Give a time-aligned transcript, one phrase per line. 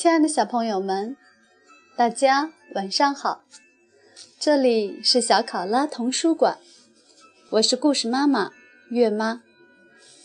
[0.00, 1.14] 亲爱的小朋友们，
[1.94, 3.44] 大家晚上好！
[4.38, 6.58] 这里是小考拉童书馆，
[7.50, 8.50] 我是故事妈妈
[8.88, 9.42] 月妈，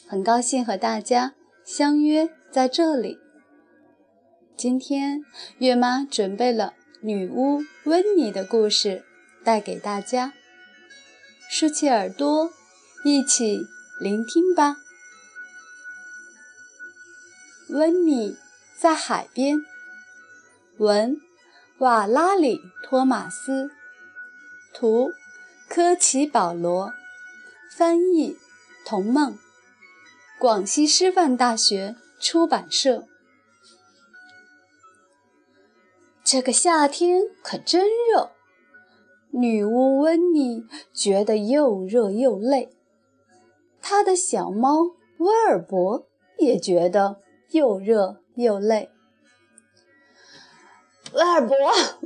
[0.08, 1.34] 很高兴和大家
[1.66, 3.20] 相约在这里。
[4.56, 5.26] 今天
[5.58, 9.04] 月妈准备了女巫温妮的故事，
[9.44, 10.32] 带给大家。
[11.50, 12.50] 竖起耳朵，
[13.04, 13.60] 一起
[14.00, 14.78] 聆听吧。
[17.68, 18.38] 温妮。
[18.86, 19.66] 在海边，
[20.78, 21.20] 文
[21.80, 23.72] 瓦拉里托马斯，
[24.76, 25.10] 图
[25.68, 26.94] 科奇保罗，
[27.76, 28.38] 翻译
[28.86, 29.40] 童梦，
[30.38, 33.08] 广西师范大学出版社。
[36.24, 38.30] 这个夏天可真热，
[39.32, 40.64] 女巫温妮
[40.94, 42.70] 觉得又热又累，
[43.82, 46.06] 她的小猫威尔伯
[46.38, 47.20] 也觉得
[47.50, 48.22] 又热。
[48.36, 48.92] 又累，
[51.14, 51.56] 威尔伯，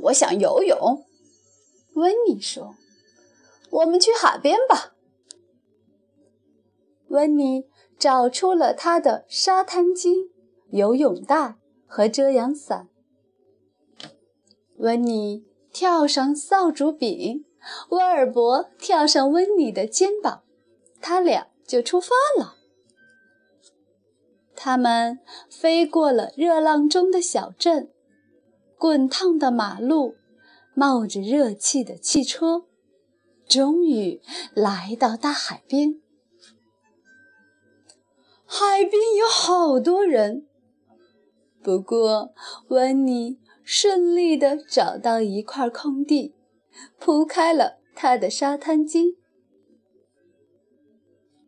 [0.04, 1.04] 我想游泳。
[1.94, 2.76] 温妮说
[3.70, 4.94] ：“我们去海边吧。”
[7.08, 10.30] 温妮找出了他的沙滩巾、
[10.70, 12.88] 游泳带和遮阳伞。
[14.76, 17.44] 温妮跳上扫帚柄，
[17.90, 20.44] 威尔伯跳上温妮的肩膀，
[21.00, 22.59] 他俩就出发了。
[24.62, 27.90] 他们飞过了热浪中的小镇，
[28.76, 30.16] 滚烫的马路，
[30.74, 32.66] 冒着热气的汽车，
[33.48, 34.20] 终于
[34.52, 36.02] 来到大海边。
[38.44, 40.46] 海边有好多人，
[41.62, 42.34] 不过
[42.68, 46.34] 温妮顺利地找到一块空地，
[46.98, 49.16] 铺开了他的沙滩巾。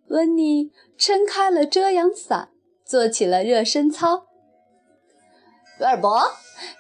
[0.07, 2.49] 温妮撑开了遮阳伞。
[2.93, 4.27] 做起了热身操。
[5.81, 6.31] 威尔伯，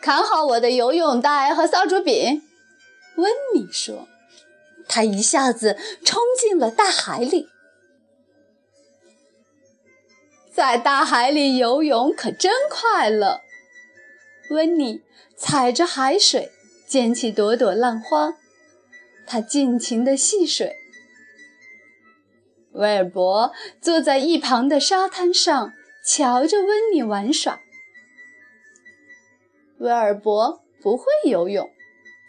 [0.02, 2.42] 看好我的游泳带和扫帚柄。
[3.16, 4.06] 温妮说
[4.86, 7.48] ：“他一下子冲进了大海里。
[10.52, 13.40] 在大海里游泳可真快乐。”
[14.52, 15.00] 温妮
[15.34, 16.52] 踩着海水，
[16.86, 18.34] 溅起朵朵浪花，
[19.26, 20.76] 他尽情地戏水。
[22.72, 25.72] 威尔伯坐在一旁的沙滩上。
[26.04, 27.60] 瞧着温妮玩耍，
[29.78, 31.70] 威尔伯不会游泳，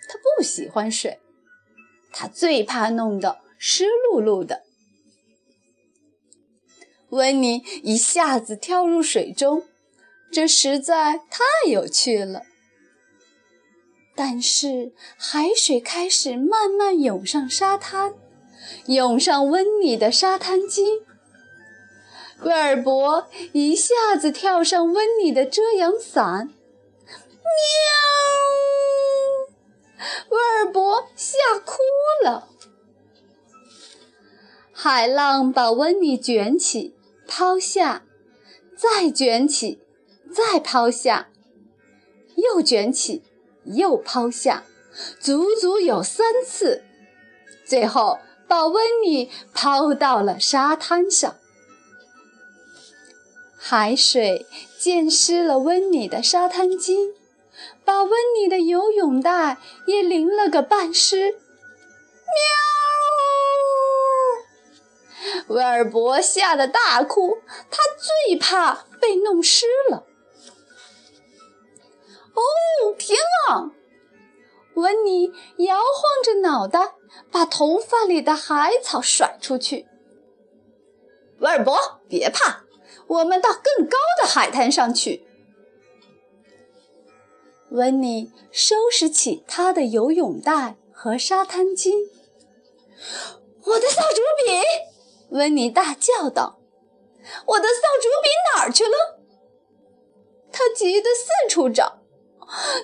[0.08, 1.20] 他不喜欢水，
[2.12, 4.64] 他最怕弄得湿漉漉的。
[7.10, 9.64] 温妮一下子跳入水中，
[10.32, 12.44] 这实在太有趣了。
[14.16, 18.14] 但是海水开始慢慢涌上沙滩，
[18.86, 21.02] 涌上温妮的沙滩巾。
[22.44, 26.54] 威尔伯一下子跳上温妮的遮阳伞，
[27.08, 27.16] 喵！
[30.30, 31.78] 威尔伯吓哭
[32.24, 32.50] 了。
[34.74, 36.94] 海浪把温妮卷起、
[37.26, 38.04] 抛下，
[38.76, 39.82] 再卷起、
[40.30, 41.30] 再抛下，
[42.36, 43.24] 又卷起、
[43.64, 44.66] 又抛下，
[45.20, 46.84] 足足有三次，
[47.64, 51.38] 最后把温妮抛到了沙滩上。
[53.66, 54.46] 海水
[54.78, 57.14] 溅湿了温妮的沙滩巾，
[57.86, 59.58] 把温妮的游泳带
[59.88, 61.32] 也淋了个半湿。
[65.48, 65.56] 喵！
[65.56, 67.38] 威尔伯吓得大哭，
[67.72, 67.78] 他
[68.28, 70.06] 最怕被弄湿了。
[72.34, 72.42] 哦，
[73.00, 73.72] 天啊！
[74.74, 76.96] 温妮摇晃着脑袋，
[77.32, 79.88] 把头发里的海草甩出去。
[81.40, 82.63] 威尔伯，别怕。
[83.08, 85.26] 我们到更高的海滩上去。
[87.72, 91.92] 温妮收拾起他的游泳袋和沙滩巾。
[93.66, 94.62] 我的扫帚柄！
[95.30, 96.60] 温妮大叫道
[97.48, 99.20] ：“我的扫帚柄哪儿去了？”
[100.54, 102.04] 他急得四处找，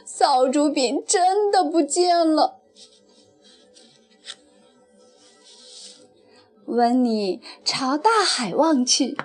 [0.03, 2.59] 扫帚柄真的不见了。
[6.65, 9.15] 温妮朝大海望去。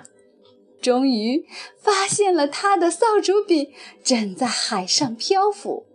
[0.85, 1.47] 终于
[1.79, 3.73] 发现了他的扫帚柄
[4.03, 5.87] 正在海上漂浮，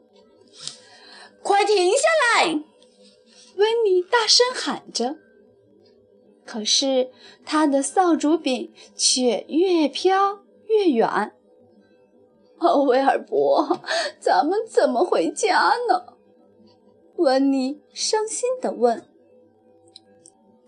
[1.44, 2.46] 快停下来！
[3.54, 5.14] 温妮大声喊着。
[6.44, 7.12] 可是
[7.46, 11.36] 他的扫帚柄却越飘越远。
[12.58, 13.80] 奥，威尔伯，
[14.18, 16.16] 咱们怎么回家呢？
[17.14, 19.06] 温妮伤心地问。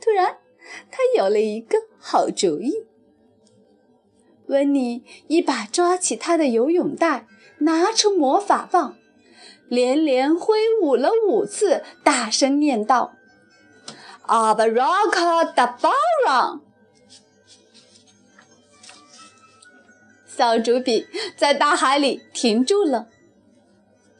[0.00, 0.38] 突然，
[0.92, 2.86] 他有了一个好主意。
[4.52, 7.26] 温妮一把抓起他的游泳袋，
[7.60, 8.98] 拿出魔法棒，
[9.66, 13.14] 连连挥舞了五次，大声念道
[14.26, 16.60] ：“Abracadabra！”
[20.26, 23.06] 扫帚柄在大海里停住了，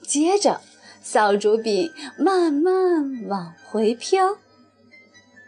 [0.01, 0.63] 接着
[1.03, 4.39] 扫帚柄慢慢往回飘，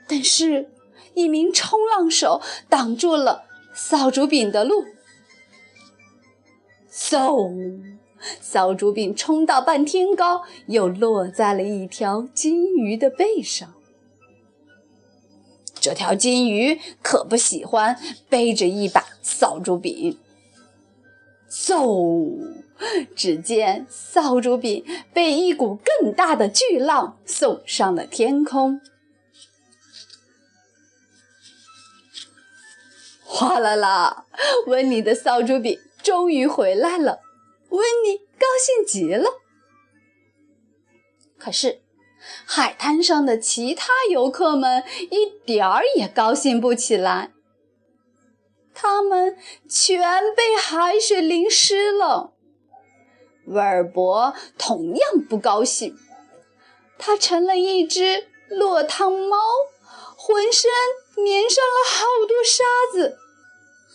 [0.06, 0.69] 但是，
[1.14, 4.84] 一名冲浪手挡住了扫帚柄的路。
[6.90, 7.82] 嗖！
[8.40, 13.74] 扫帚柄冲到半天高，又落在了一条金鱼的背上。
[15.78, 17.98] 这条金鱼可不喜欢
[18.30, 20.18] 背着一把扫帚柄。
[21.50, 22.64] 嗖！
[23.14, 28.80] 只见扫帚柄被一股更大的巨浪送上了天空。
[33.36, 34.26] 哗啦啦！
[34.69, 37.19] 温妮的扫帚柄终于回来了，
[37.70, 39.28] 温妮高兴极了。
[41.36, 41.82] 可是，
[42.46, 47.32] 海滩上的其他游客们一点儿也高兴不起来。
[48.72, 49.36] 他们
[49.69, 49.98] 全
[50.36, 52.34] 被海水淋湿了。
[53.46, 55.96] 威尔伯同样不高兴，
[56.96, 59.36] 他成了一只落汤猫，
[60.16, 60.70] 浑身
[61.16, 63.19] 粘上了好多沙子，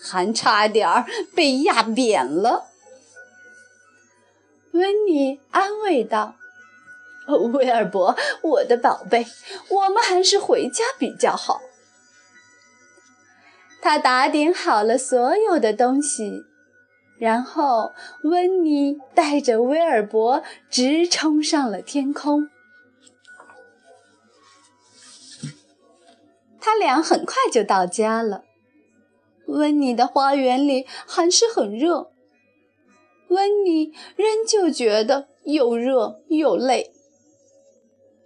[0.02, 1.06] 还差点
[1.36, 2.68] 被压扁了。
[4.72, 6.36] 温妮安慰道
[7.54, 9.26] ：“威尔伯，我的宝贝，
[9.70, 11.62] 我们还是回家比较好。”
[13.82, 16.44] 他打点好了所有的东西，
[17.18, 17.94] 然后
[18.24, 22.50] 温妮带着威尔伯直冲上了天空。
[26.62, 28.44] 他俩很快就到家了。
[29.50, 32.12] 温妮的花园里还是很热，
[33.30, 36.92] 温妮仍旧觉得又热又累。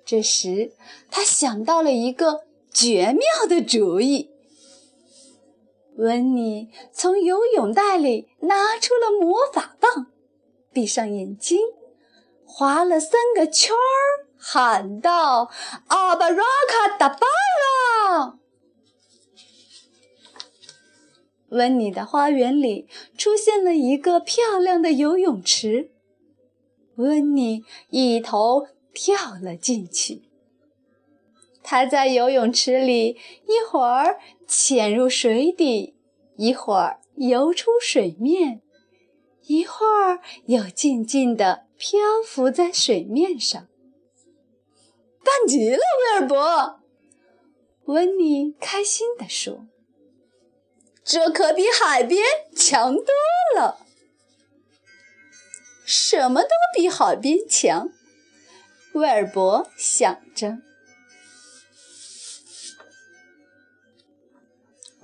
[0.06, 0.74] 这时，
[1.10, 2.42] 他想到了一个
[2.72, 4.32] 绝妙的主意。
[5.96, 10.08] 温妮从游泳袋里拿出了魔法棒，
[10.74, 11.60] 闭上眼睛，
[12.46, 15.50] 划了三个圈儿，喊道
[15.88, 17.28] ：“阿巴拉卡达巴
[21.54, 25.92] 温妮的花园里出现了一个漂亮的游泳池，
[26.96, 30.24] 温妮一头跳了进去。
[31.62, 33.18] 她在游泳池里
[33.48, 35.96] 一会儿潜入水底，
[36.36, 38.62] 一会儿游出水面，
[39.46, 43.68] 一会儿又静静地漂浮在水面上。
[45.24, 46.80] 棒极了，威尔伯！
[47.86, 49.68] 温妮开心地说
[51.04, 52.24] ：“这可比海边
[52.56, 53.06] 强多
[53.56, 53.86] 了。
[55.86, 57.90] 什么都比海边强。”
[58.94, 60.60] 威尔伯想着。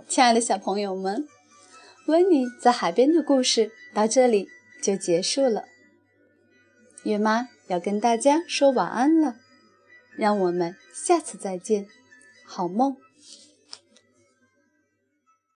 [0.08, 1.28] 亲爱的小朋友们，
[2.08, 4.50] 温妮在海边的故事到这里
[4.82, 5.66] 就结束了。
[7.04, 9.36] 月妈要跟大家说晚安了，
[10.16, 11.88] 让我们下次再见，
[12.44, 12.98] 好梦。